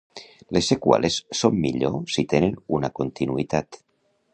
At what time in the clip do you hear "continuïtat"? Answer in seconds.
3.03-3.85